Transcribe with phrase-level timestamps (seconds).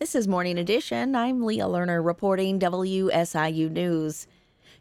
[0.00, 1.14] This is Morning Edition.
[1.14, 4.26] I'm Leah Lerner reporting WSIU News.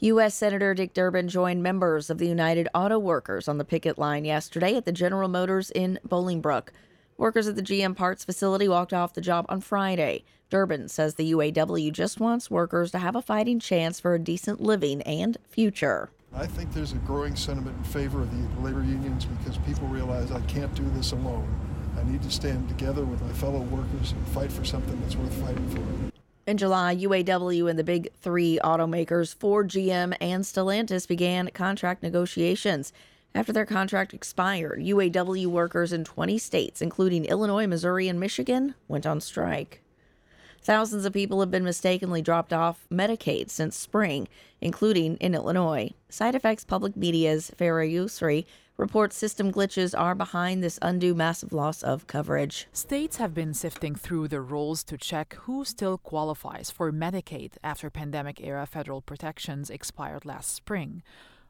[0.00, 0.34] U.S.
[0.34, 4.74] Senator Dick Durbin joined members of the United Auto Workers on the picket line yesterday
[4.74, 6.70] at the General Motors in Bolingbrook.
[7.16, 10.24] Workers at the GM parts facility walked off the job on Friday.
[10.50, 14.60] Durbin says the UAW just wants workers to have a fighting chance for a decent
[14.60, 16.10] living and future.
[16.34, 20.32] I think there's a growing sentiment in favor of the labor unions because people realize
[20.32, 21.63] I can't do this alone.
[21.98, 25.32] I need to stand together with my fellow workers and fight for something that's worth
[25.34, 26.12] fighting for.
[26.46, 32.92] In July, UAW and the big three automakers, Ford, GM, and Stellantis, began contract negotiations.
[33.34, 39.06] After their contract expired, UAW workers in 20 states, including Illinois, Missouri, and Michigan, went
[39.06, 39.80] on strike.
[40.64, 44.28] Thousands of people have been mistakenly dropped off Medicaid since spring,
[44.62, 45.90] including in Illinois.
[46.08, 48.46] Side Effects Public Media's Farah Yousry
[48.78, 52.66] reports system glitches are behind this undue massive loss of coverage.
[52.72, 57.90] States have been sifting through the rolls to check who still qualifies for Medicaid after
[57.90, 61.02] pandemic era federal protections expired last spring.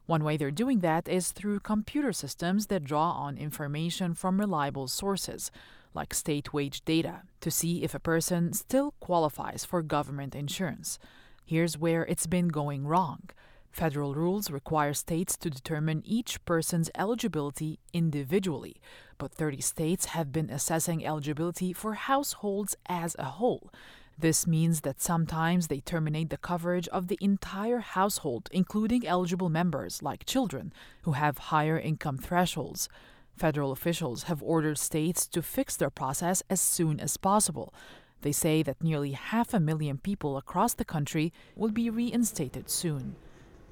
[0.06, 4.88] One way they're doing that is through computer systems that draw on information from reliable
[4.88, 5.52] sources,
[5.94, 10.98] like state wage data, to see if a person still qualifies for government insurance.
[11.44, 13.30] Here's where it's been going wrong.
[13.70, 18.76] Federal rules require states to determine each person's eligibility individually,
[19.18, 23.72] but 30 states have been assessing eligibility for households as a whole.
[24.16, 30.02] This means that sometimes they terminate the coverage of the entire household, including eligible members
[30.02, 32.88] like children who have higher income thresholds.
[33.36, 37.74] Federal officials have ordered states to fix their process as soon as possible.
[38.22, 43.16] They say that nearly half a million people across the country will be reinstated soon.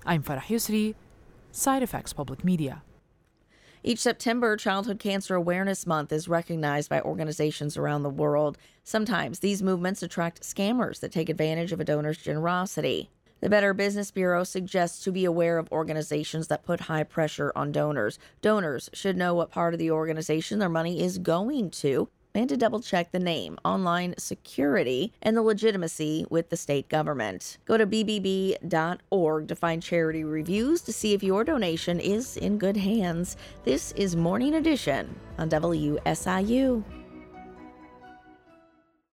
[0.05, 0.94] I'm Farah Yousry,
[1.52, 2.83] Side Effects Public Media.
[3.84, 8.58] Each September, Childhood Cancer Awareness Month is recognized by organizations around the world.
[8.84, 13.10] Sometimes these movements attract scammers that take advantage of a donor's generosity.
[13.43, 17.73] The Better Business Bureau suggests to be aware of organizations that put high pressure on
[17.73, 18.20] donors.
[18.41, 22.57] Donors should know what part of the organization their money is going to and to
[22.57, 27.58] double check the name, online security, and the legitimacy with the state government.
[27.64, 32.77] Go to bbb.org to find charity reviews to see if your donation is in good
[32.77, 33.36] hands.
[33.64, 37.02] This is Morning Edition on WSIU.